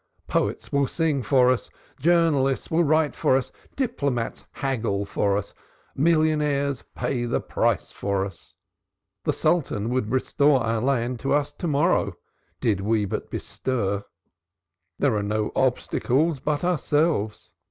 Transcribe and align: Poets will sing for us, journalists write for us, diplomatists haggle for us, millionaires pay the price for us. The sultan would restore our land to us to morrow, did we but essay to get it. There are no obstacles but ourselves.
Poets 0.25 0.71
will 0.71 0.87
sing 0.87 1.21
for 1.21 1.51
us, 1.51 1.69
journalists 1.99 2.71
write 2.71 3.15
for 3.15 3.37
us, 3.37 3.51
diplomatists 3.75 4.47
haggle 4.53 5.05
for 5.05 5.37
us, 5.37 5.53
millionaires 5.95 6.83
pay 6.95 7.25
the 7.25 7.39
price 7.39 7.91
for 7.91 8.25
us. 8.25 8.55
The 9.25 9.31
sultan 9.33 9.89
would 9.89 10.09
restore 10.09 10.61
our 10.63 10.81
land 10.81 11.19
to 11.19 11.33
us 11.33 11.53
to 11.53 11.67
morrow, 11.67 12.13
did 12.59 12.81
we 12.81 13.05
but 13.05 13.31
essay 13.31 13.61
to 13.65 13.71
get 13.71 13.99
it. 13.99 14.03
There 14.97 15.15
are 15.15 15.21
no 15.21 15.51
obstacles 15.55 16.39
but 16.39 16.63
ourselves. 16.63 17.51